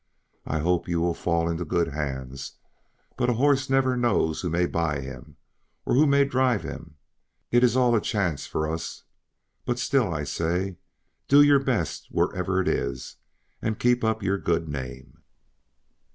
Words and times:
"I 0.47 0.57
hope 0.61 0.87
you 0.87 0.99
will 0.99 1.13
fall 1.13 1.47
into 1.47 1.63
good 1.63 1.89
hands, 1.89 2.53
but 3.17 3.29
a 3.29 3.33
horse 3.33 3.69
never 3.69 3.95
knows 3.95 4.41
who 4.41 4.49
may 4.49 4.65
buy 4.65 4.99
him, 4.99 5.37
or 5.85 5.93
who 5.93 6.07
may 6.07 6.25
drive 6.25 6.63
him; 6.63 6.95
it 7.51 7.63
is 7.63 7.77
all 7.77 7.95
a 7.95 8.01
chance 8.01 8.47
for 8.47 8.67
us; 8.67 9.03
but 9.63 9.77
still 9.77 10.11
I 10.11 10.23
say, 10.23 10.77
do 11.27 11.43
your 11.43 11.59
best 11.59 12.07
wherever 12.09 12.59
it 12.59 12.67
is, 12.67 13.17
and 13.61 13.77
keep 13.77 14.03
up 14.03 14.23
your 14.23 14.39
good 14.39 14.67
name." 14.67 15.21